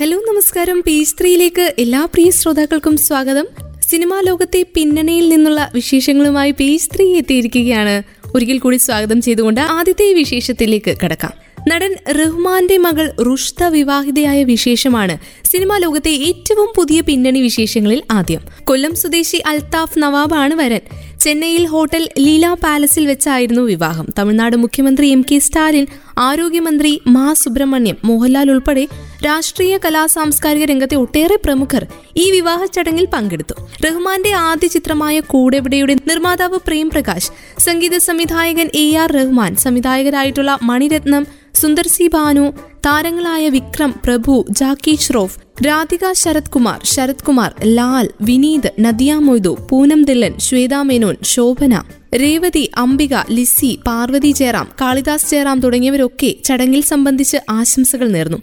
[0.00, 0.80] Hello നമസ്കാരം.
[0.80, 3.46] Page ത്രീയിലേക്ക് എല്ലാ പ്രിയ ശ്രോതാക്കൾക്കും സ്വാഗതം.
[3.88, 8.02] സിനിമാ ലോകത്തെ പിന്നണിയിൽ നിന്നുള്ള വിശേഷങ്ങളുമായി പേജ് ത്രീ എത്തിയിരിക്കുകയാണ്.
[8.34, 11.32] ഒരിക്കൽ കൂടി സ്വാഗതം ചെയ്തുകൊണ്ട് ആദ്യത്തെ വിശേഷത്തിലേക്ക് കടക്കാം.
[11.68, 18.40] നടൻ റഹ്മാന്റെ മകൾ റുഷ്ത വിവാഹിതയായ വിശേഷമാണ് സിനിമാ ലോകത്തെ ഏറ്റവും പുതിയ പിന്നണി വിശേഷങ്ങളിൽ ആദ്യം.
[18.64, 20.80] കൊല്ലം സ്വദേശി അൽതാഫ് നവാബാണ് വരൻ.
[21.22, 24.06] ചെന്നൈയിൽ ഹോട്ടൽ ലീല പാലസിൽ വെച്ചായിരുന്നു വിവാഹം.
[24.18, 25.86] തമിഴ്നാട് മുഖ്യമന്ത്രി എം കെ സ്റ്റാലിൻ
[26.18, 28.84] ആരോഗ്യമന്ത്രി മാ സുബ്രഹ്മണ്യം മോഹൻലാൽ ഉൾപ്പെടെ
[29.24, 31.86] രാഷ്ട്രീയ കലാ സാംസ്കാരിക രംഗത്തെ ഒട്ടേറെ പ്രമുഖർ
[32.16, 33.54] ഈ വിവാഹ ചടങ്ങിൽ പങ്കെടുത്തു.
[33.84, 41.86] റഹ്മാന്റെ ആദ്യ ചിത്രമായ കൂടെവിടെയുടെ നിർമ്മാതാവ് പ്രേം പ്രകാശ് സംഗീത സംവിധായകൻ എ ആർ റഹ്മാൻ സംവിധായകരായിട്ടുള്ള മണിരത്നം സുന്ദർ
[41.86, 42.44] സി ബാനു
[42.86, 50.00] താരങ്ങളായ വിക്രം പ്രഭു ജാക്കി ഷ്രോഫ് രാധിക ശരത് കുമാർ ശരത് കുമാർ ലാൽ വിനീത് നദിയ മൊയ്തു പൂനം
[50.02, 51.74] ദില്ലൻ ശ്വേതാ മേനോൻ ശോഭന
[52.22, 58.38] രേവതി അംബിക ലിസി പാർവതി ജയറാം കാളിദാസ് ജയറാം തുടങ്ങിയവരൊക്കെ ചടങ്ങിൽ സംബന്ധിച്ച് ആശംസകൾ നേർന്നു.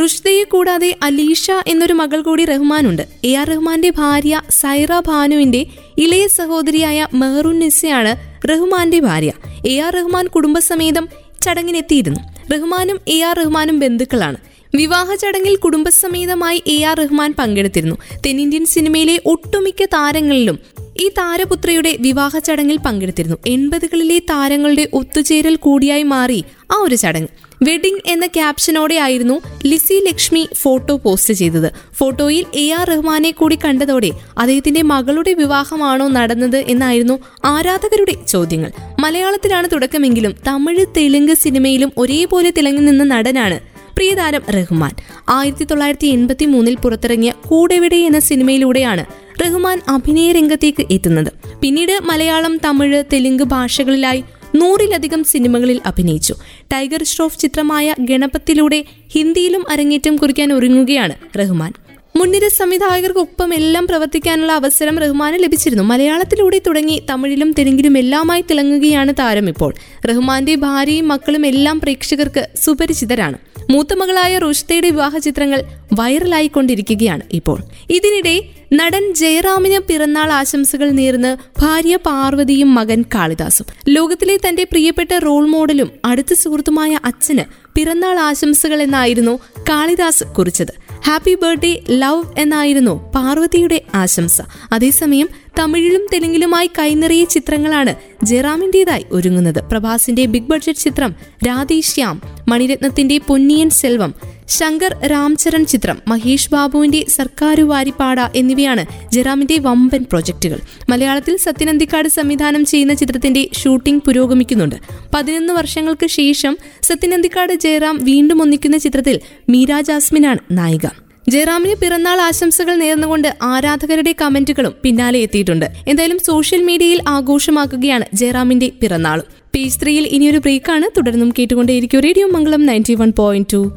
[0.00, 3.02] റുഷ്ദയെ കൂടാതെ അലീഷ എന്നൊരു മകൾ കൂടി റഹ്മാനുണ്ട്.
[3.24, 5.66] എ ആർ റഹ്മാന്റെ ഭാര്യ സൈറ ഭാനുവിന്റെ
[5.98, 8.12] ഇളയ സഹോദരിയായ മെഹറുൻ നിസയാണ്
[8.50, 9.32] റഹ്മാന്റെ ഭാര്യ.
[9.66, 11.08] എ ആർ റഹ്മാൻ കുടുംബസമേതം
[11.44, 12.20] ചടങ്ങിനെത്തിയിരുന്നു.
[12.52, 14.38] റഹ്മാനും എ ആർ റഹ്മാനും ബന്ധുക്കളാണ്.
[14.74, 17.96] വിവാഹ ചടങ്ങിൽ കുടുംബസമേതമായി എ ആർ റഹ്മാൻ പങ്കെടുത്തിരുന്നു.
[18.26, 20.58] തെന്നിന്ത്യൻ സിനിമയിലെ ഒട്ടുമിക്ക താരങ്ങളിലും
[21.00, 23.36] ഈ താരപുത്രയുടെ വിവാഹ ചടങ്ങിൽ പങ്കെടുത്തിരുന്നു.
[23.46, 27.49] എൺപതുകളിലെ താരങ്ങളുടെ ഒത്തുചേരൽ കൂടിയായി മാറി ആ ഒരു ചടങ്ങ്.
[27.62, 31.72] വെഡിംഗ് എന്ന ക്യാപ്ഷനോടെ ആയിരുന്നു ലിസി ലക്ഷ്മി ഫോട്ടോ പോസ്റ്റ് ചെയ്തത്.
[31.94, 38.70] ഫോട്ടോയിൽ എ ആർ റഹ്മാനെ കൂടി കണ്ടതോടെ അദ്ദേഹത്തിന്റെ മകളുടെ വിവാഹമാണോ നടന്നത് എന്നായിരുന്നു ആരാധകരുടെ ചോദ്യങ്ങൾ.
[39.00, 43.60] മലയാളത്തിലാണ് തുടക്കമെങ്കിലും തമിഴ് തെലുങ്ക് സിനിമയിലും ഒരേപോലെ തിളങ്ങി നിന്ന നടനാണ്
[43.96, 44.92] പ്രിയതാരം റഹ്മാൻ.
[45.28, 49.04] ആയിരത്തി തൊള്ളായിരത്തി എൺപത്തി മൂന്നിൽ പുറത്തിറങ്ങിയ കൂടെവിടെ എന്ന സിനിമയിലൂടെയാണ്
[49.42, 51.32] റഹ്മാൻ അഭിനയ രംഗത്തേക്ക് എത്തുന്നത്.
[51.62, 54.24] പിന്നീട് മലയാളം തമിഴ് തെലുങ്ക് ഭാഷകളിലായി
[54.54, 56.34] നൂറിലധികം സിനിമകളിൽ അഭിനയിച്ചു.
[56.72, 61.72] ടൈഗർ ഷ്രോഫ് ചിത്രമായ ഗണപത്തിലൂടെ ഹിന്ദിയിലും അരങ്ങേറ്റം കുറിക്കാൻ ഒരുങ്ങുകയാണ് റഹ്മാൻ.
[62.16, 65.82] മുൻനിര സംവിധായകർക്കൊപ്പം എല്ലാം പ്രവർത്തിക്കാനുള്ള അവസരം റഹ്മാന് ലഭിച്ചിരുന്നു.
[65.82, 69.74] മലയാളത്തിലൂടെ തുടങ്ങി തമിഴിലും തെലുങ്കിലും എല്ലാമായി തിളങ്ങുകയാണ് താരം ഇപ്പോൾ.
[70.08, 73.38] റഹ്മാന്റെ ഭാര്യയും മക്കളും എല്ലാം പ്രേക്ഷകർക്ക് സുപരിചിതരാണ്.
[73.70, 77.62] മൂത്തമകളായ റുഷ്തയുടെ വിവാഹ ചിത്രങ്ങൾ വൈറലായിക്കൊണ്ടിരിക്കുകയാണ് ഇപ്പോൾ.
[77.90, 78.42] ഇതിനിടെ
[78.72, 83.66] നടൻ ജയറാമിന് പിറന്നാൾ ആശംസകൾ നേർന്ന് ഭാര്യ പാർവതിയും മകൻ കാളിദാസും.
[83.88, 87.44] ലോകത്തിലെ തന്റെ പ്രിയപ്പെട്ട റോൾ മോഡലും അടുത്ത സുഹൃത്തുമായ അച്ഛന്
[87.74, 89.38] പിറന്നാൾ ആശംസകൾ എന്നായിരുന്നു
[89.68, 90.72] കാളിദാസ് കുറിച്ചത്.
[91.06, 94.40] ഹാപ്പി ബർത്ത്ഡേ ലവ് എന്നായിരുന്നു പാർവതിയുടെ ആശംസ.
[94.72, 95.28] അതേസമയം
[95.58, 97.94] തമിഴിലും തെലുങ്കിലുമായി കൈനിറിയ ചിത്രങ്ങളാണ്
[98.24, 99.64] ജയറാമിന്റേതായി ഒരുങ്ങുന്നത്.
[99.64, 101.14] പ്രഭാസിന്റെ ബിഗ് ബഡ്ജറ്റ് ചിത്രം
[101.46, 104.14] രാധേശ്യാം മണിരത്നത്തിന്റെ പൊന്നിയൻ സെൽവം
[104.50, 110.58] ശങ്കർ രാംചരൺ ചിത്രം മഹേഷ് ബാബുവിന്റെ സർക്കാരു വാരിപ്പാട എന്നിവയാണ് ജയറാമിന്റെ വമ്പൻ പ്രൊജക്ടുകൾ.
[110.88, 114.76] മലയാളത്തിൽ സത്യനന്ദിക്കാട് സംവിധാനം ചെയ്യുന്ന ചിത്രത്തിന്റെ ഷൂട്ടിംഗ് പുരോഗമിക്കുന്നുണ്ട്.
[115.14, 120.86] പതിനൊന്ന് വർഷങ്ങൾക്ക് ശേഷം സത്യനന്ദിക്കാട് ജയറാം വീണ്ടും ഒന്നിക്കുന്ന ചിത്രത്തിൽ മീര ജാസ്മിനാണ് നായിക.
[121.28, 125.66] ജയറാമിന് പിറന്നാൾ ആശംസകൾ നേർന്നുകൊണ്ട് ആരാധകരുടെ കമന്റുകളും പിന്നാലെ എത്തിയിട്ടുണ്ട്.
[125.88, 129.24] എന്തായാലും സോഷ്യൽ മീഡിയയിൽ ആഘോഷമാക്കുകയാണ് ജയറാമിന്റെ പിറന്നാളും
[129.54, 130.86] പേജ് ത്രീയിൽ ഇനിയൊരു ബ്രേക്കാണ്.
[130.96, 133.76] തുടർന്നും കേട്ടുകൊണ്ടേയിരിക്കും radio Mangalam ninety one point two.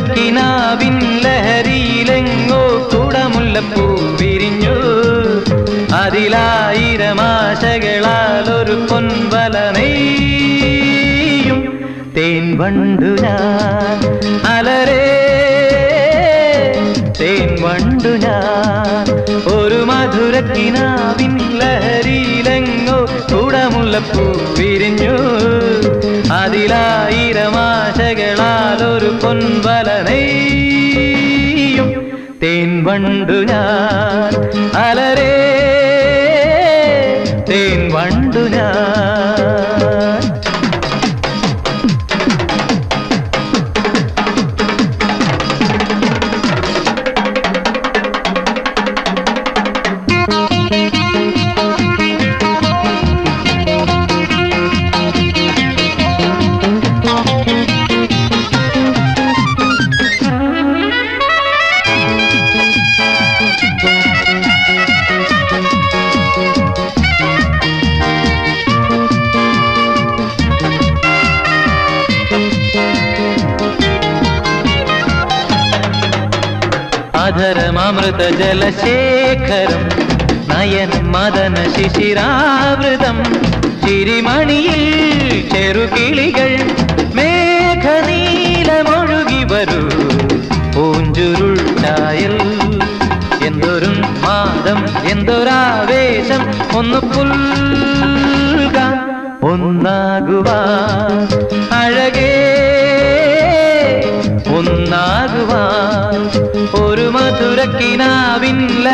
[0.00, 2.60] മധുരക്കിനാവിൻ ലഹരിയിലെങ്ങോ
[2.92, 3.84] കുടമുല്ലപ്പൂ
[4.20, 4.76] വിരിഞ്ഞു.
[5.94, 11.60] അതിലായിരമാശകളാലൊരു പൊൻവലനെയും
[12.16, 13.98] തേൻ വണ്ടു ഞാൻ
[14.46, 15.06] അലരേ.
[17.20, 19.04] തേൻ വണ്ടു ഞാൻ
[19.56, 22.98] ഒരു മധുരക്കിനാവിൻ ലഹരിയിലെങ്ങോ
[23.32, 24.26] കുടമുല്ലപ്പൂ
[24.58, 25.16] വിരിഞ്ഞു.
[26.32, 28.29] അതിലായിരം ആശകളാൽ
[29.00, 30.18] ഒരു പൊൻവലനെയും
[32.42, 34.32] തേൻ വണ്ടു ഞാൻ
[34.80, 35.30] അലരേ
[37.50, 39.19] തേൻ വണ്ടു ഞാൻ
[77.30, 78.20] അധരമൃത
[80.50, 83.18] നയൻ മദന ശിശിരാവൃതം
[83.84, 84.82] ചിരിമണിയിൽ
[85.52, 86.50] ചെറുകിളികൾ
[87.14, 88.12] മേഘനീലമൊഴുകി
[89.52, 89.80] വരൂ.
[90.74, 92.34] പൂഞ്ചുരുൾ ചായൽ
[93.46, 93.90] എന്തൊരു
[94.24, 94.78] മാതം
[95.10, 96.42] എന്തൊരാവേശം
[96.78, 98.76] ഒന്ന് പുൽക
[99.42, 100.58] ഒന്നാകുവാ
[101.80, 102.19] അഴകേ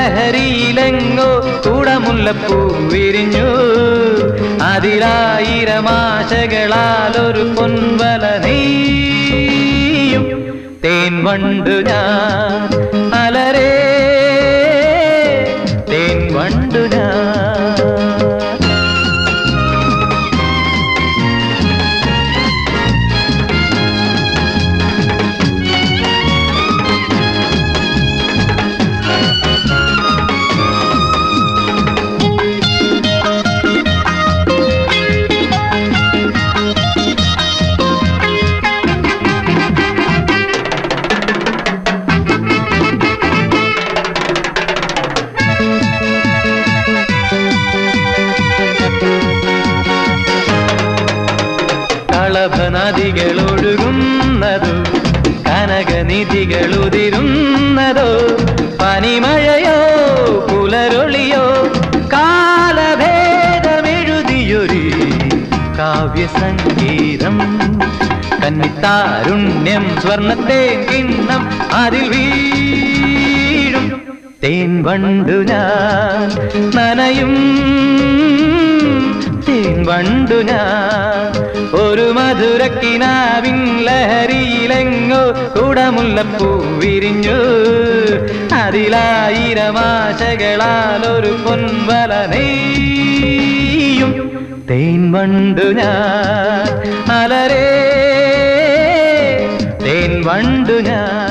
[0.06, 1.28] ലഹരിയിലെങ്ങോ
[1.64, 2.58] കൂടമുല്ലപ്പൂ
[2.92, 3.48] വിരിഞ്ഞു.
[4.68, 10.24] അതിലായിരമാശകളാൽ ഒരു പൊൻവല നീയും
[10.84, 12.75] തേൻ വണ്ടു ഞാൻ
[66.26, 67.38] കാവ്യസംഗീതം
[68.44, 74.02] കന്നിത്താരുണ്യം സ്വർണത്തെ കിണ്ണം അതിൽ വീഴും.
[74.44, 76.30] തേൻ വണ്ടു ഞാൻ
[76.76, 77.34] നനയും.
[79.48, 85.22] തേൻ വണ്ടു ഞാൻ ഒരു മധുരക്കിനാവിൻ ലഹരിയിലെങ്ങോ
[85.56, 87.38] കുടമുല്ലപ്പൂ വിരിഞ്ഞു.
[88.54, 93.15] അതിലായിരമാശകളാൽ ഒരു പൊൻവല നെയ്യും
[94.70, 96.70] തേൻ വണ്ടു ഞാൻ
[97.10, 97.66] അലരേ
[99.84, 101.22] തേൻ വണ്ടു ഞാൻ.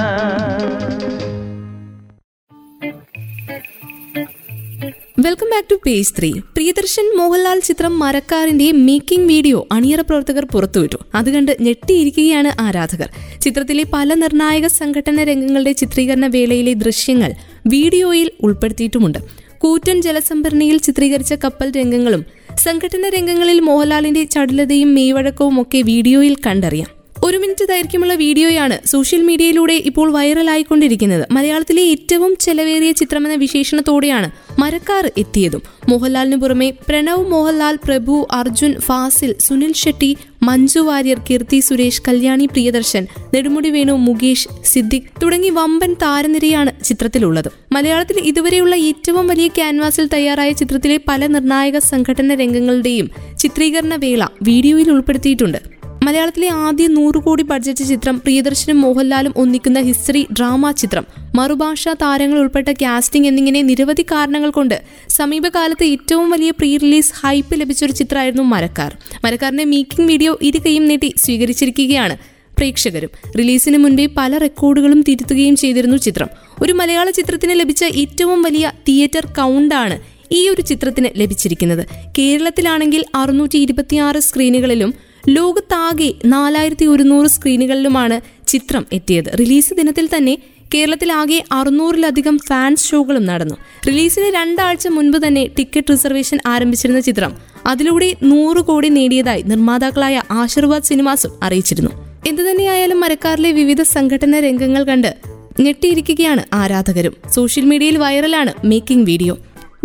[5.19, 10.95] Welcome back to page three Priyadarshan Mohanlal ചിത്രം മരക്കാറിന്റെ മേക്കിംഗ് വീഡിയോ അണിയറ പ്രവർത്തകർ പുറത്തുവിട്ടു.
[11.15, 13.09] അത് കണ്ട് ഞെട്ടിയിരിക്കുകയാണ് ആരാധകർ.
[13.41, 17.33] ചിത്രത്തിലെ പല നിർണായക സംഘടന രംഗങ്ങളുടെ ചിത്രീകരണ വേളയിലെ ദൃശ്യങ്ങൾ
[17.67, 19.19] വീഡിയോയിൽ ഉൾപ്പെടുത്തിയിട്ടുമുണ്ട്.
[19.57, 22.25] കൂറ്റൻ ജലസംഭരണിയിൽ ചിത്രീകരിച്ച കപ്പൽ രംഗങ്ങളും
[22.59, 26.94] സംഘടന രംഗങ്ങളിൽ മോഹൻലാലിന്റെ ചടുലതയും മെയ്വഴക്കവും ഒക്കെ വീഡിയോയിൽ കണ്ടറിയാം.
[27.15, 31.23] ഒരു മിനിറ്റ് ദൈർഘ്യമുള്ള വീഡിയോയാണ് സോഷ്യൽ മീഡിയയിലൂടെ ഇപ്പോൾ വൈറലായിക്കൊണ്ടിരിക്കുന്നത്.
[31.35, 34.27] മലയാളത്തിലെ ഏറ്റവും ചെലവേറിയ ചിത്രമെന്ന വിശേഷണത്തോടെയാണ്
[34.61, 35.61] മരക്കാർ എത്തിയതും.
[35.89, 40.11] മോഹൻലാലിന് പുറമെ പ്രണവ് മോഹൻലാൽ പ്രഭു അർജുൻ ഫാസിൽ സുനിൽ ഷെട്ടി
[40.47, 43.03] മഞ്ജു വാര്യർ കീർത്തി സുരേഷ് കല്യാണി പ്രിയദർശൻ
[43.33, 47.49] നെടുമുടി വേണു മുകേഷ് സിദ്ദിഖ് തുടങ്ങി വമ്പൻ താരനിരയാണ് ചിത്രത്തിലുള്ളത്.
[47.75, 53.09] മലയാളത്തിൽ ഇതുവരെയുള്ള ഏറ്റവും വലിയ ക്യാൻവാസിൽ തയ്യാറായ ചിത്രത്തിലെ പല നിർണായക സംഘടന രംഗങ്ങളുടെയും
[53.43, 55.74] ചിത്രീകരണ വേള വീഡിയോയിൽ ഉൾപ്പെടുത്തിയിട്ടുണ്ട്.
[56.05, 61.05] മലയാളത്തിലെ ആദ്യ നൂറ് കോടി ബഡ്ജറ്റ് ചിത്രം പ്രിയദർശനും മോഹൻലാലും ഒന്നിക്കുന്ന ഹിസ്റ്ററി ഡ്രാമ ചിത്രം.
[61.35, 64.77] മറുഭാഷാ താരങ്ങൾ ഉൾപ്പെട്ട കാസ്റ്റിംഗ് എന്നിങ്ങനെ നിരവധി കാരണങ്ങൾ കൊണ്ട്
[65.09, 68.91] സമീപകാലത്ത് ഏറ്റവും വലിയ പ്രീ റിലീസ് ഹൈപ്പ് ലഭിച്ച ഒരു ചിത്രമായിരുന്നു മരക്കാർ.
[69.25, 72.17] മരക്കാറിന്റെ മീക്കിംഗ് വീഡിയോ ഇരു കൈയും നീട്ടി സ്വീകരിച്ചിരിക്കുകയാണ്
[72.57, 73.09] പ്രേക്ഷകരും.
[73.39, 76.29] റിലീസിന് മുൻപേ പല റെക്കോർഡുകളും തിരുത്തുകയും ചെയ്തിരുന്നു ചിത്രം.
[76.63, 79.97] ഒരു മലയാള ചിത്രത്തിന് ലഭിച്ച ഏറ്റവും വലിയ തിയേറ്റർ കൗണ്ടാണ്
[80.31, 81.83] ഈ ഒരു ചിത്രത്തിന് ലഭിച്ചിരിക്കുന്നത്.
[82.17, 84.93] കേരളത്തിലാണെങ്കിൽ അറുന്നൂറ്റി ഇരുപത്തിയാറ് സ്ക്രീനുകളിലും
[85.27, 89.37] ലോകത്താകെ നാലായിരത്തി ഒരുന്നൂറ് സ്ക്രീനുകളിലുമാണ് ചിത്രം എത്തിയത്.
[89.39, 90.37] റിലീസ് ദിനത്തിൽ തന്നെ
[90.75, 93.55] കേരളത്തിലാകെ അറുന്നൂറിലധികം ഫാൻസ് ഷോകളും നടന്നു.
[93.87, 97.33] റിലീസിന് രണ്ടാഴ്ച മുൻപ് തന്നെ ടിക്കറ്റ് റിസർവേഷൻ ആരംഭിച്ചിരുന്ന ചിത്രം
[97.65, 101.91] അതിലൂടെ നൂറ് കോടി നേടിയതായി നിർമ്മാതാക്കളായ ആശീർവാദ് സിനിമാസും അറിയിച്ചിരുന്നു.
[102.27, 105.15] എന്തുതന്നെയായാലും മരക്കാറിലെ വിവിധ സംഘടന രംഗങ്ങൾ കണ്ട്
[105.59, 107.13] ഞെട്ടിയിരിക്കുകയാണ് ആരാധകരും.
[107.33, 109.37] സോഷ്യൽ മീഡിയയിൽ വൈറലാണ് മേക്കിംഗ് വീഡിയോ.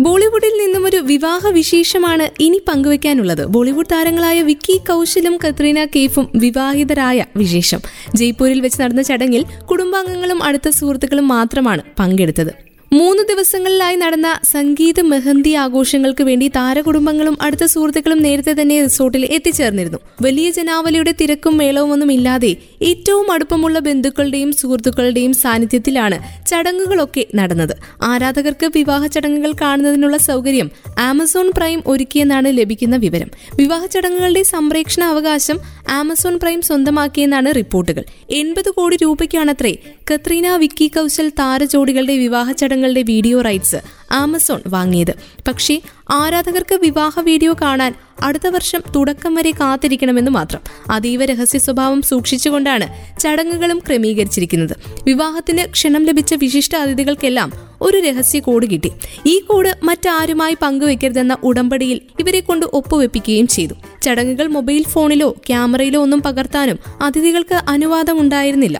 [0.05, 3.45] ബോളിവുഡിൽ നിന്നും ഒരു വിവാഹ വിശേഷമാണ് ഇനി പങ്കുവെക്കാനുള്ളത്.
[3.45, 7.81] ബോളിവുഡ് താരങ്ങളായ വിക്കി കൗശലും കത്രീന കെയ്ഫും വിവാഹിതരായ വിശേഷം.
[8.15, 12.70] ജയ്പൂരിൽ വെച്ച് നടന്ന ചടങ്ങിൽ കുടുംബാംഗങ്ങളും അടുത്ത സുഹൃത്തുക്കളും മാത്രമാണ് പങ്കെടുത്തത്.
[12.93, 19.99] മൂന്ന് ദിവസങ്ങളിലായി നടന്ന സംഗീത മെഹന്തി ആഘോഷങ്ങൾക്ക് വേണ്ടി താരകുടുംബങ്ങളും അടുത്ത സുഹൃത്തുക്കളും നേരത്തെ തന്നെ റിസോർട്ടിൽ എത്തിച്ചേർന്നിരുന്നു.
[20.21, 26.17] വലിയ ജനാവലിയുടെ തിരക്കും മേളവും ഒന്നും ഇല്ലാതെ ഏറ്റവും അടുപ്പമുള്ള ബന്ധുക്കളുടെയും സുഹൃത്തുക്കളുടെയും സാന്നിധ്യത്തിലാണ്
[26.47, 27.75] ചടങ്ങുകളൊക്കെ നടന്നത്.
[28.03, 33.31] ആരാധകർക്ക് വിവാഹ ചടങ്ങുകൾ കാണുന്നതിനുള്ള സൗകര്യം ആമസോൺ പ്രൈം ഒരുക്കിയെന്നാണ് ലഭിക്കുന്ന വിവരം.
[33.55, 38.03] വിവാഹ ചടങ്ങുകളുടെ സംപ്രേക്ഷണ അവകാശം ആമസോൺ പ്രൈം സ്വന്തമാക്കിയെന്നാണ് റിപ്പോർട്ടുകൾ.
[38.31, 39.73] എൺപത് കോടി രൂപയ്ക്കാണത്രേ
[40.13, 43.79] കത്രീന വിക്കി കൗശൽ താരജോഡികളുടെ വിവാഹ ചടങ്ങുകളുടെ വീഡിയോ റൈറ്റ്സ്
[44.11, 45.13] ആമസോൺ വാങ്ങിയത്.
[45.47, 45.75] പക്ഷേ
[46.11, 50.61] ആരാധകർക്ക് വിവാഹ വീഡിയോ കാണാൻ അടുത്ത വർഷം തുടക്കം വരെ കാത്തിരിക്കണമെന്ന് മാത്രം.
[50.91, 52.87] അതീവ രഹസ്യ സ്വഭാവം സൂക്ഷിച്ചുകൊണ്ടാണ്
[53.19, 54.75] ചടങ്ങുകളും ക്രമീകരിച്ചിരിക്കുന്നത്.
[55.07, 58.91] വിവാഹത്തിന് ക്ഷണം ലഭിച്ച വിശിഷ്ട അതിഥികൾക്കെല്ലാം ഒരു രഹസ്യ കോഡ് കിട്ടി.
[59.25, 63.75] ഈ കോഡ് മറ്റാരുമായി പങ്കുവെക്കരുതെന്ന ഉടമ്പടിയിൽ ഇവരെ കൊണ്ട് ഒപ്പുവെപ്പിക്കുകയും ചെയ്തു.
[64.03, 68.77] ചടങ്ങുകൾ മൊബൈൽ ഫോണിലോ ക്യാമറയിലോ ഒന്നും പകർത്താനും അതിഥികൾക്ക് അനുവാദമുണ്ടായിരുന്നില്ല.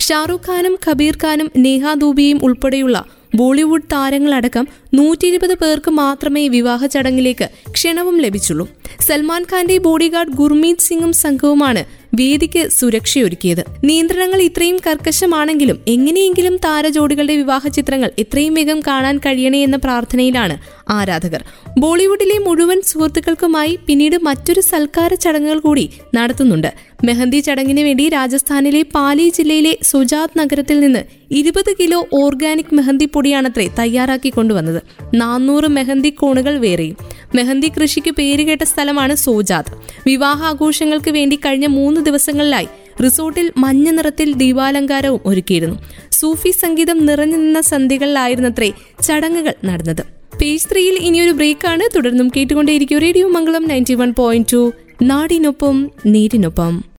[0.00, 2.96] ഷാറൂഖ് ഖാനും കബീർ ഖാനും നേഹ ദൂബിയും ഉൾപ്പെടെയുള്ള
[3.38, 4.64] ബോളിവുഡ് താരങ്ങളടക്കം
[4.98, 8.66] നൂറ്റി ഇരുപത് പേർക്ക് മാത്രമേ വിവാഹ ചടങ്ങിലേക്ക് ക്ഷണവും ലഭിച്ചുള്ളൂ.
[9.06, 11.82] സൽമാൻ ഖാന്റെ ബോഡിഗാർഡ് ഗുർമീത് സിംഗും സംഘവുമാണ്
[12.18, 13.62] വേദിക്ക് സുരക്ഷയൊരുക്കിയത്.
[13.84, 20.56] നിയന്ത്രണങ്ങൾ ഇത്രയും കർക്കശമാണെങ്കിലും എങ്ങനെയെങ്കിലും താരജോഡികളുടെ വിവാഹ ചിത്രങ്ങൾ എത്രയും വേഗം കാണാൻ കഴിയണേ എന്ന പ്രാർത്ഥനയിലാണ്
[20.88, 21.44] ആരാധകർ.
[21.78, 26.74] ബോളിവുഡിലെ മുഴുവൻ സുഹൃത്തുക്കൾക്കുമായി പിന്നീട് മറ്റൊരു സൽക്കാര ചടങ്ങുകൾ കൂടി നടത്തുന്നുണ്ട്.
[27.04, 30.98] മെഹന്തി ചടങ്ങിന് വേണ്ടി രാജസ്ഥാനിലെ പാലി ജില്ലയിലെ സുജാത് നഗരത്തിൽ നിന്ന്
[31.30, 34.82] ഇരുപത് കിലോ ഓർഗാനിക് മെഹന്തി പൊടിയാണത്രേ തയ്യാറാക്കി കൊണ്ടുവന്നത്.
[35.14, 36.96] നാനൂറ് മെഹന്തി കോണുകൾ വേറെയും.
[37.34, 39.72] മെഹന്തി കൃഷിക്ക് പേരുകേട്ട സ്ഥലമാണ് സോജാത്.
[40.06, 42.68] വിവാഹാഘോഷങ്ങൾക്ക് വേണ്ടി കഴിഞ്ഞ മൂന്ന് ദിവസങ്ങളിലായി
[43.02, 45.78] റിസോർട്ടിൽ മഞ്ഞ നിറത്തിൽ ദീപാലങ്കാരവും ഒരുക്കിയിരുന്നു.
[46.12, 48.72] സൂഫി സംഗീതം നിറഞ്ഞു നിന്ന സന്ധ്യകളിലായിരുന്നത്രേ
[49.02, 50.13] ചടങ്ങുകൾ നടന്നത്.
[50.40, 51.84] പേജ് ത്രീയിൽ ഇനിയൊരു ബ്രേക്കാണ്.
[51.96, 54.72] തുടർന്നും കേട്ടുകൊണ്ടേയിരിക്കും radio Mangalam ninety one point two
[55.02, 55.76] നാടിനൊപ്പം
[56.06, 56.93] നേരിനൊപ്പം.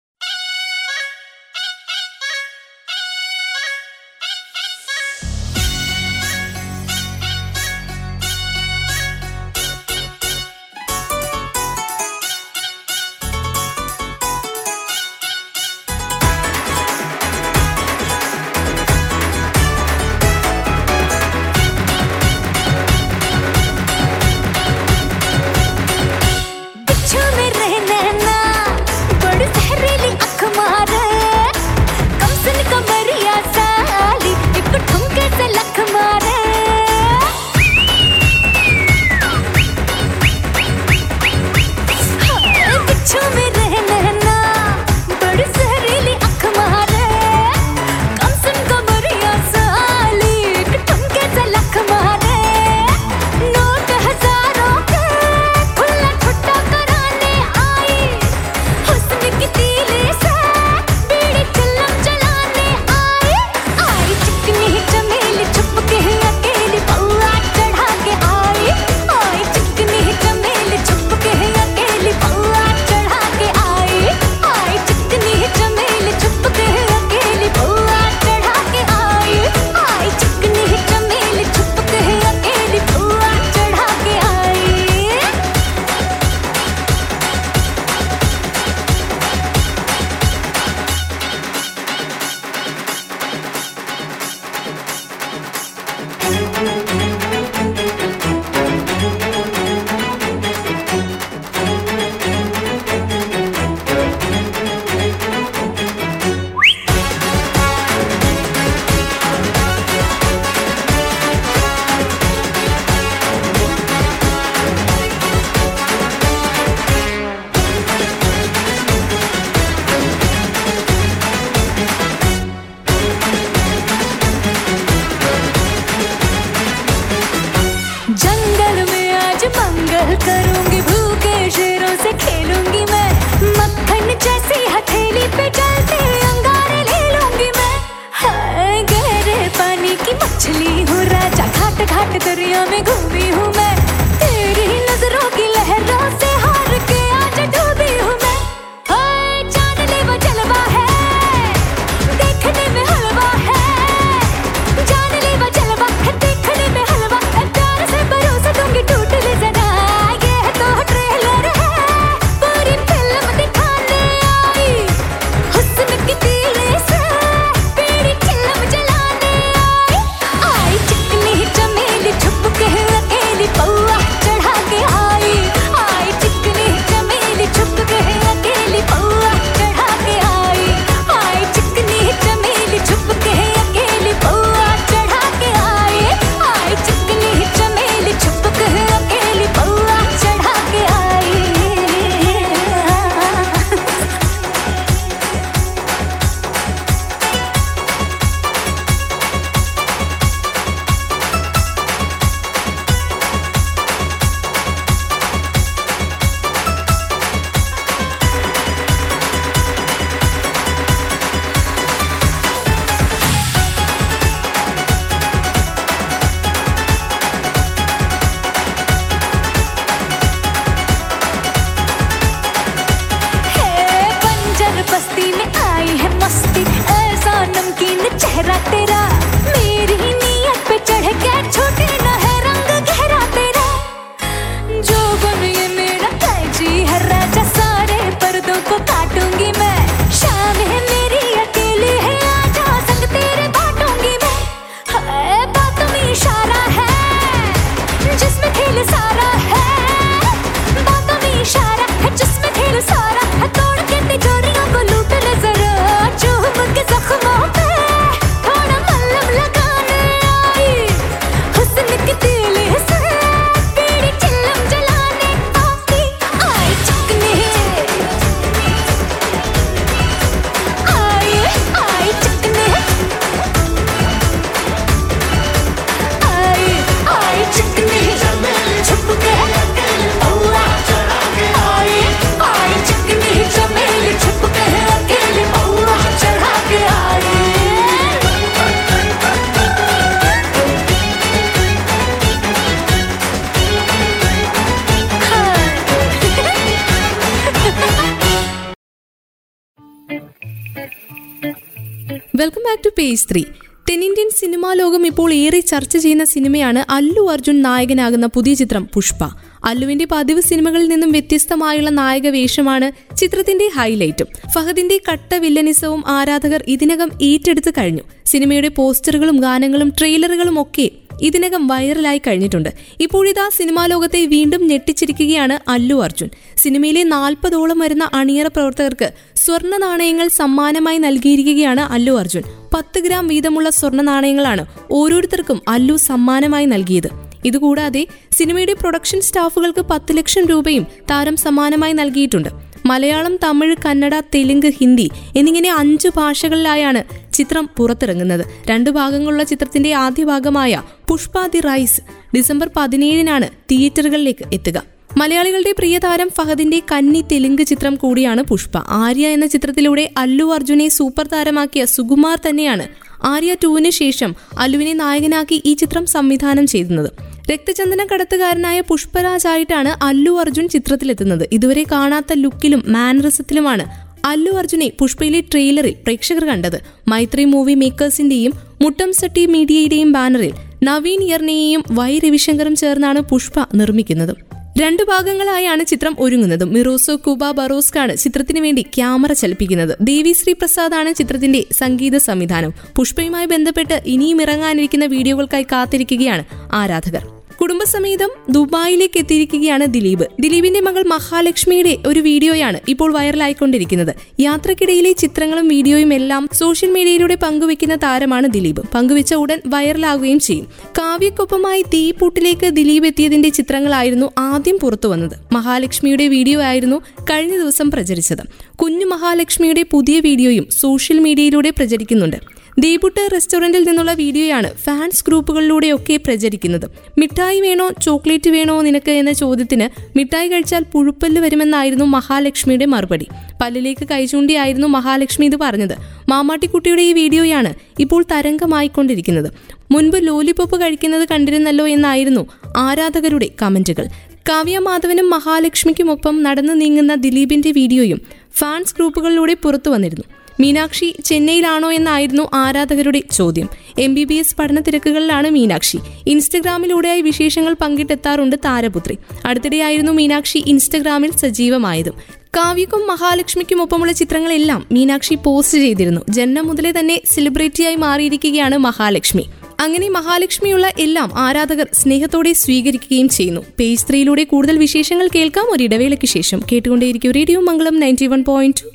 [303.24, 303.46] പേജ്
[303.90, 309.24] തെന്നിന്ത്യൻ സിനിമാ ലോകം ഇപ്പോൾ ഏറെ ചർച്ച ചെയ്യുന്ന സിനിമയാണ് അല്ലു അർജുൻ നായകനാകുന്ന പുതിയ ചിത്രം പുഷ്പ.
[309.66, 314.28] അല്ലുവിന്റെ പതിവ് സിനിമകളിൽ നിന്നും വ്യത്യസ്തമായുള്ള നായക വേഷമാണ് ചിത്രത്തിന്റെ ഹൈലൈറ്റും.
[314.56, 318.02] ഫഹദിന്റെ കട്ട വില്ലനിസവും ആരാധകർ ഇതിനകം ഏറ്റെടുത്തു കഴിഞ്ഞു.
[318.26, 320.92] സിനിമയുടെ പോസ്റ്ററുകളും ഗാനങ്ങളും ട്രെയിലറുകളും ഒക്കെ
[321.22, 322.70] ഇതിനകം വൈറലായി കഴിഞ്ഞിട്ടുണ്ട്.
[323.02, 326.30] ഇപ്പോഴിതാ സിനിമാ ലോകത്തെ വീണ്ടും ഞെട്ടിച്ചിരിക്കുകയാണ് അല്ലു അർജുൻ.
[326.58, 332.44] സിനിമയിലെ നാൽപ്പതോളം വരുന്ന അണിയറ പ്രവർത്തകർക്ക് സ്വർണ നാണയങ്ങൾ സമ്മാനമായി നൽകിയിരിക്കുകയാണ് അല്ലു അർജുൻ.
[332.74, 337.10] പത്ത് ഗ്രാം വീതമുള്ള സ്വർണ നാണയങ്ങളാണ് ഓരോരുത്തർക്കും അല്ലു സമ്മാനമായി നൽകിയത്.
[337.46, 342.65] ഇതുകൂടാതെ സിനിമയുടെ പ്രൊഡക്ഷൻ സ്റ്റാഫുകൾക്ക് പത്ത് ലക്ഷം രൂപയും താരം സമ്മാനമായി നൽകിയിട്ടുണ്ട്.
[342.88, 347.02] മലയാളം തമിഴ് കന്നഡ തെലുങ്ക് ഹിന്ദി എന്നിങ്ങനെ അഞ്ച് ഭാഷകളിലായാണ്
[347.34, 348.44] ചിത്രം പുറത്തിറങ്ങുന്നത്.
[348.70, 352.02] രണ്ട് ഭാഗങ്ങളുള്ള ചിത്രത്തിന്റെ ആദ്യ ഭാഗമായ പുഷ്പ ദി റൈസ്
[352.36, 354.78] ഡിസംബർ പതിനേഴിനാണ് തിയേറ്ററുകളിലേക്ക് എത്തുക.
[355.18, 358.78] മലയാളികളുടെ പ്രിയതാരം ഫഹദിന്റെ കന്നി തെലുങ്ക് ചിത്രം കൂടിയാണ് പുഷ്പ.
[358.78, 362.86] ആര്യ എന്ന ചിത്രത്തിലൂടെ അല്ലു അർജുനെ സൂപ്പർ താരമാക്കിയ സുകുമാർ തന്നെയാണ്
[363.26, 367.10] ആര്യ ടൂവിന് ശേഷം അലുവിനെ നായകനാക്കി ഈ ചിത്രം സംവിധാനം ചെയ്യുന്നത്
[367.52, 371.50] രക്തചന്ദന കടത്തുകാരനായ പുഷ്പരാജായിട്ടാണ് അല്ലു അർജുൻ ചിത്രത്തിലെത്തുന്നത്.
[371.52, 373.86] ഇതുവരെ കാണാത്ത ലുക്കിലും മാനറിസത്തിലുമാണ്
[374.26, 376.82] അല്ലു അർജുനെ പുഷ്പയിലെ ട്രെയിലറിൽ പ്രേക്ഷകർ കണ്ടത്.
[377.08, 384.55] മൈത്രി മൂവി മേക്കേഴ്സിന്റെയും മുട്ടം സട്ടി മീഡിയയുടെയും ബാനറിൽ നവീൻ യർണയെയും വൈ രവിശങ്കറും ചേർന്നാണ് പുഷ്പ നിർമ്മിക്കുന്നത്.
[384.78, 386.64] രണ്ടു ഭാഗങ്ങളായാണ് ചിത്രം ഒരുങ്ങുന്നത്.
[386.64, 389.98] മിറോസോ കുബ ബറോസ്കാണ് ചിത്രത്തിന് വേണ്ടി ക്യാമറ ചലിപ്പിക്കുന്നത്.
[390.02, 392.74] ദേവി ശ്രീ പ്രസാദാണ് ചിത്രത്തിന്റെ സംഗീത സംവിധാനം.
[392.96, 397.24] പുഷ്പയുമായി ബന്ധപ്പെട്ട് ഇനിയും ഇറങ്ങാനിരിക്കുന്ന വീഡിയോകൾക്കായി കാത്തിരിക്കുകയാണ് ആരാധകർ.
[397.66, 400.24] കുടുംബസമേതം ദുബായിലേക്ക് എത്തിയിരിക്കുകയാണ് ദിലീപ്.
[400.40, 404.12] ദിലീപിന്റെ മകൾ മഹാലക്ഷ്മിയുടെ ഒരു വീഡിയോയാണ് ഇപ്പോൾ വൈറലായിക്കൊണ്ടിരിക്കുന്നത്.
[404.40, 408.82] യാത്രക്കിടയിലെ ചിത്രങ്ങളും വീഡിയോയും എല്ലാം സോഷ്യൽ മീഡിയയിലൂടെ പങ്കുവെക്കുന്ന താരമാണ് ദിലീപ്.
[408.96, 410.68] പങ്കുവെച്ച ഉടൻ വൈറലാകുകയും ചെയ്യും.
[411.00, 415.36] കാവ്യക്കൊപ്പമായി തീപൂട്ടിലേക്ക് ദിലീപ് എത്തിയതിന്റെ ചിത്രങ്ങളായിരുന്നു ആദ്യം പുറത്തു വന്നത്.
[415.52, 417.00] മഹാലക്ഷ്മിയുടെ വീഡിയോ ആയിരുന്നു
[417.32, 418.44] കഴിഞ്ഞ ദിവസം പ്രചരിച്ചത്.
[418.76, 422.55] കുഞ്ഞു മഹാലക്ഷ്മിയുടെ പുതിയ വീഡിയോയും സോഷ്യൽ മീഡിയയിലൂടെ പ്രചരിക്കുന്നുണ്ട്.
[422.84, 426.88] ദീപുട്ട് റെസ്റ്റോറന്റിൽ നിന്നുള്ള വീഡിയോയാണ് ഫാൻസ് ഗ്രൂപ്പുകളിലൂടെയൊക്കെ പ്രചരിക്കുന്നത്.
[427.20, 433.28] മിഠായി വേണോ ചോക്ലേറ്റ് വേണോ നിനക്ക് എന്ന ചോദ്യത്തിന് മിഠായി കഴിച്ചാൽ പുഴുപ്പല്ല് വരുമെന്നായിരുന്നു മഹാലക്ഷ്മിയുടെ മറുപടി.
[433.62, 435.96] പല്ലിലേക്ക് കൈചൂണ്ടിയായിരുന്നു മഹാലക്ഷ്മി ഇത് പറഞ്ഞത്.
[436.34, 437.74] മാമാട്ടിക്കുട്ടിയുടെ ഈ വീഡിയോയാണ്
[438.06, 439.50] ഇപ്പോൾ തരംഗമായിക്കൊണ്ടിരിക്കുന്നത്.
[439.94, 442.46] മുൻപ് ലോലിപോപ്പ് കഴിക്കുന്നത് കണ്ടിരുന്നല്ലോ എന്നായിരുന്നു
[442.86, 444.08] ആരാധകരുടെ കമന്റുകൾ.
[444.50, 448.20] കാവ്യ മാധവനും മഹാലക്ഷ്മിക്കുമൊപ്പം നടന്നു നീങ്ങുന്ന ദിലീപിന്റെ വീഡിയോയും
[448.60, 450.26] ഫാൻസ് ഗ്രൂപ്പുകളിലൂടെ പുറത്തു വന്നിരുന്നു.
[450.60, 453.70] മീനാക്ഷി ചെന്നൈയിലാണോ എന്നായിരുന്നു ആരാധകരുടെ ചോദ്യം.
[454.00, 455.98] എം ബി ബി എസ് പഠന തിരക്കുകളിലാണ് മീനാക്ഷി.
[456.28, 459.18] ഇൻസ്റ്റഗ്രാമിലൂടെയായി വിശേഷങ്ങൾ പങ്കിട്ടെത്താറുണ്ട് താരപുത്രി.
[459.46, 462.14] അടുത്തിടെയായിരുന്നു മീനാക്ഷി ഇൻസ്റ്റഗ്രാമിൽ സജീവമായതും.
[462.58, 466.22] കാവ്യക്കും മഹാലക്ഷ്മിക്കും ഒപ്പമുള്ള ചിത്രങ്ങളെല്ലാം മീനാക്ഷി പോസ്റ്റ് ചെയ്തിരുന്നു.
[466.30, 469.46] ജന്മം മുതലേ തന്നെ സെലിബ്രിറ്റിയായി മാറിയിരിക്കുകയാണ് മഹാലക്ഷ്മി.
[469.80, 473.62] അങ്ങനെ മഹാലക്ഷ്മിയുള്ള എല്ലാം ആരാധകർ സ്നേഹത്തോടെ സ്വീകരിക്കുകയും ചെയ്യുന്നു.
[473.80, 475.66] പേജ് ത്രീയിലൂടെ കൂടുതൽ വിശേഷങ്ങൾ കേൾക്കാം.
[475.72, 478.95] ഒരിടവേളയ്ക്ക് ശേഷം കേട്ടുകൊണ്ടേയിരിക്കും radio Mangalam ninety one point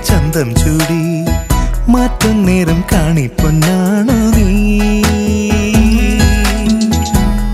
[0.00, 1.02] ചന്തം ചൂടി
[1.88, 4.48] മാറ്റം നേരം കാണിപ്പൊന്നാണോ നീ?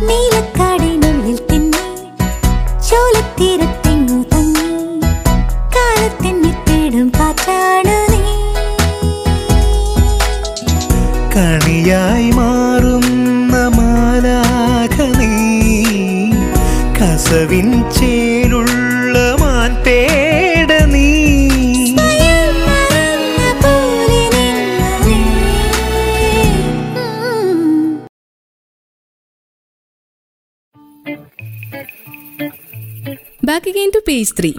[0.09, 1.85] നീലക്കാടിനുള്ളിൽ തിങ്ങി
[2.89, 4.69] ചോലത്തീരത്തെങ്ങു തങ്ങി
[5.77, 8.23] കാലത്തിനെ തേടും കാറ്റാണ് നീ?
[11.35, 15.33] കണിയായി മാറുന്ന മാലാഖ നീ.
[16.99, 18.18] കസവിൻ ചേലുള്ള
[34.09, 34.53] പേജ് ത്രീ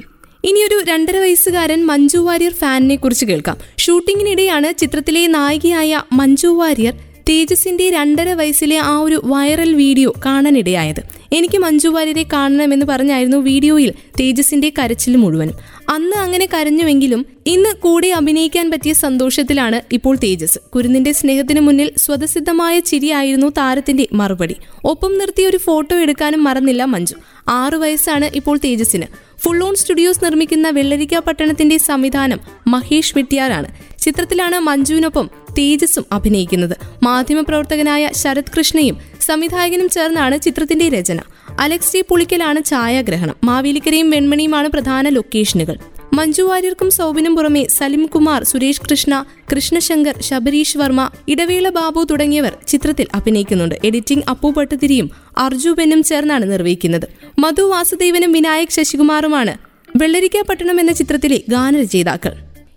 [0.45, 3.57] ഇനിയൊരു രണ്ടര വയസ്സുകാരൻ മഞ്ജു വാര്യർ ഫാനിനെ കുറിച്ച് കേൾക്കാം.
[3.77, 6.93] ഷൂട്ടിങ്ങിനിടെയാണ് ചിത്രത്തിലെ നായികയായ മഞ്ജു വാര്യർ
[7.29, 11.01] തേജസിന്റെ രണ്ടര വയസ്സിലെ ആ ഒരു വൈറൽ വീഡിയോ കാണാനിടയായത്.
[11.33, 15.57] എനിക്ക് മഞ്ജു വാര്യരെ കാണണമെന്ന് പറഞ്ഞായിരുന്നു വീഡിയോയിൽ തേജസിന്റെ കരച്ചിൽ മുഴുവനും.
[15.89, 20.59] അന്ന് അങ്ങനെ കരഞ്ഞുവെങ്കിലും ഇന്ന് കൂടെ അഭിനയിക്കാൻ പറ്റിയ സന്തോഷത്തിലാണ് ഇപ്പോൾ തേജസ്.
[20.69, 24.55] കുരുന്നിന്റെ സ്നേഹത്തിന് മുന്നിൽ സ്വതസിദ്ധമായ ചിരിയായിരുന്നു താരത്തിന്റെ മറുപടി.
[24.85, 27.15] ഒപ്പം നിർത്തി ഒരു ഫോട്ടോ എടുക്കാനും മറന്നില്ല മഞ്ജു.
[27.49, 29.07] ആറു വയസ്സാണ് ഇപ്പോൾ തേജസിന്
[29.39, 33.67] ഫുൾ ഓൺ സ്റ്റുഡിയോസ് നിർമ്മിക്കുന്ന വെള്ളരിക്ക പട്ടണത്തിന്റെ സംവിധാനം മഹേഷ് വെട്ടിയാറാണ്.
[33.99, 36.77] ചിത്രത്തിലാണ് മഞ്ജുവിനൊപ്പം തേജസും അഭിനയിക്കുന്നത്.
[37.03, 41.19] മാധ്യമപ്രവർത്തകനായ ശരത് കൃഷ്ണയും സംവിധായകനും ചേർന്നാണ് ചിത്രത്തിന്റെ രചന.
[41.59, 43.35] അലക്സ് ടി പുളിക്കലാണ് ഛായാഗ്രഹണം.
[43.43, 45.77] മാവേലിക്കരയും വെൺമണിയുമാണ് പ്രധാന ലൊക്കേഷനുകൾ.
[46.13, 53.07] മഞ്ജു വാര്യർക്കും സൗബിനും പുറമെ സലിം കുമാർ സുരേഷ് കൃഷ്ണ കൃഷ്ണശങ്കർ ശബരീഷ് വർമ്മ ഇടവേള ബാബു തുടങ്ങിയവർ ചിത്രത്തിൽ
[53.15, 53.75] അഭിനയിക്കുന്നുണ്ട്.
[53.85, 57.07] എഡിറ്റിംഗ് അപ്പു പട്ടുതിരിയും അർജു ബെന്നും ചേർന്നാണ് നിർവഹിക്കുന്നത്.
[57.39, 59.57] മധു വാസുദേവനും വിനായക് ശശികുമാറുമാണ്
[59.95, 62.31] വെള്ളരിക്ക പട്ടണം എന്ന ചിത്രത്തിലെ ഗാനരചയിതാക്കൾ.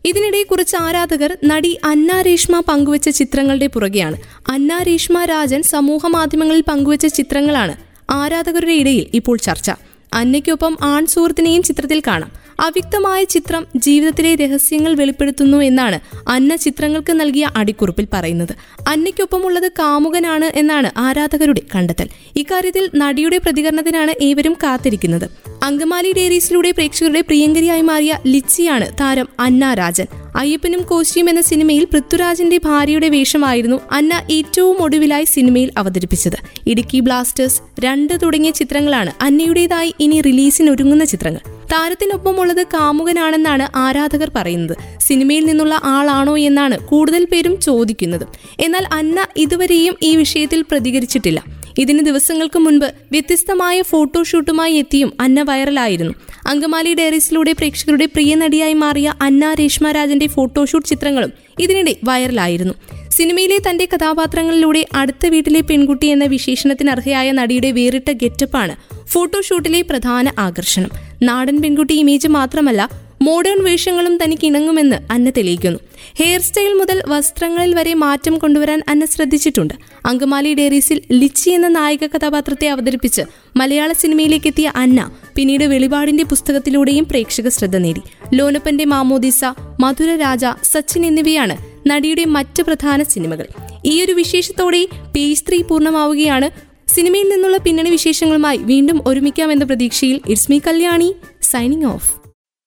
[0.05, 4.17] ഇതിനിടെ കുറച്ച് ആരാധകർ നടി അന്ന രേഷ്മ പങ്കുവച്ച ചിത്രങ്ങളുടെ പുറകെയാണ്.
[4.49, 7.77] അന്ന രേഷ്മ രാജൻ സമൂഹ മാധ്യമങ്ങളിൽ പങ്കുവച്ച ചിത്രങ്ങളാണ്
[8.11, 9.71] ആരാധകരുടെ ഇടയിൽ ഇപ്പോൾ ചർച്ച.
[10.12, 12.41] അന്നയ്ക്കൊപ്പം ആൺ സുഹൃത്തിനെയും ചിത്രത്തിൽ കാണാം.
[12.61, 18.53] അവ്യക്തമായ ചിത്രം ജീവിതത്തിലെ രഹസ്യങ്ങൾ വെളിപ്പെടുത്തുന്നു എന്നാണ് അന്ന ചിത്രങ്ങൾക്ക് നൽകിയ അടിക്കുറിപ്പിൽ പറയുന്നത്.
[18.88, 22.09] അന്നയ്ക്കൊപ്പമുള്ളത് കാമുകനാണ് എന്നാണ് ആരാധകരുടെ കണ്ടെത്തൽ.
[22.37, 25.31] ഇക്കാര്യത്തിൽ നടിയുടെ പ്രതികരണത്തിനാണ് ഏവരും കാത്തിരിക്കുന്നത്.
[25.65, 30.07] അങ്കമാലി ഡയറീസിലൂടെ പ്രേക്ഷകരുടെ പ്രിയങ്കരിയായി മാറിയ ലിച്ചിയാണ് താരം അന്ന രാജൻ.
[30.37, 36.37] അയ്യപ്പനും കോശിയും എന്ന സിനിമയിൽ പൃഥ്വിരാജിന്റെ ഭാര്യയുടെ വേഷമായിരുന്നു അന്ന ഏറ്റവും ഒടുവിലായി സിനിമയിൽ അവതരിപ്പിച്ചത്.
[36.66, 41.40] ഇടുക്കി ബ്ലാസ്റ്റേഴ്സ് രണ്ട് തുടങ്ങിയ ചിത്രങ്ങളാണ് അന്നയുടേതായി ഇനി റിലീസിനൊരുങ്ങുന്ന ചിത്രങ്ങൾ.
[41.73, 44.77] താരത്തിനൊപ്പമുള്ളത് കാമുകനാണെന്നാണ് ആരാധകർ പറയുന്നത്.
[45.01, 48.27] സിനിമയിൽ നിന്നുള്ള ആളാണോ എന്നാണ് കൂടുതൽ പേരും ചോദിക്കുന്നത്.
[48.61, 51.45] എന്നാൽ അന്ന ഇതുവരെയും ഈ വിഷയത്തിൽ പ്രതികരിച്ചിട്ടില്ല.
[51.79, 56.12] ഇതിന് ദിവസങ്ങൾക്ക് മുൻപ് വ്യത്യസ്തമായ ഫോട്ടോഷൂട്ടുമായി എത്തിയും അന്ന വൈറലായിരുന്നു.
[56.46, 62.74] അങ്കമാലി ഡയറീസിലൂടെ പ്രേക്ഷകരുടെ പ്രിയ നടിയായി മാറിയ അന്ന രേഷ്മ രാജന്റെ ഫോട്ടോഷൂട്ട് ചിത്രങ്ങളും ഇതിനിടെ വൈറലായിരുന്നു.
[63.11, 68.76] സിനിമയിലെ തന്റെ കഥാപാത്രങ്ങളിലൂടെ അടുത്ത വീട്ടിലെ പെൺകുട്ടി എന്ന വിശേഷണത്തിന് അർഹയായ നടിയുടെ വേറിട്ട ഗെറ്റപ്പാണ്
[69.07, 70.90] ഫോട്ടോഷൂട്ടിലെ പ്രധാന ആകർഷണം.
[71.22, 75.78] നാടൻ പെൺകുട്ടി ഇമേജ് മാത്രമല്ല മോഡേൺ വേഷങ്ങളും തനിക്ക് ഇണങ്ങുമെന്ന് അന്ന തെളിയിക്കുന്നു.
[76.18, 79.74] ഹെയർ സ്റ്റൈൽ മുതൽ വസ്ത്രങ്ങളിൽ വരെ മാറ്റം കൊണ്ടുവരാൻ അന്ന ശ്രദ്ധിച്ചിട്ടുണ്ട്.
[80.06, 83.22] അങ്കമാലി ഡയറീസിൽ ലിച്ചി എന്ന നായിക കഥാപാത്രത്തെ അവതരിപ്പിച്ച്
[83.56, 88.00] മലയാള സിനിമയിലേക്ക് എത്തിയ അന്ന പിന്നീട് വെളിപാടിന്റെ പുസ്തകത്തിലൂടെയും പ്രേക്ഷക ശ്രദ്ധ നേടി.
[88.35, 89.44] ലോനപ്പന്റെ മാമോദിസ
[89.80, 91.56] മധുര രാജ സച്ചിൻ എന്നിവയാണ്
[91.87, 93.46] നടിയുടെ മറ്റ് പ്രധാന സിനിമകൾ.
[93.85, 96.50] ഈ ഒരു വിശേഷത്തോടെ പേജ് ത്രീ പൂർണമാവുകയാണ്.
[96.94, 102.21] സിനിമയിൽ നിന്നുള്ള പിന്നണി വിശേഷങ്ങളുമായി വീണ്ടും ഒരുമിക്കാമെന്ന പ്രതീക്ഷയിൽ it's me Kalyani signing off.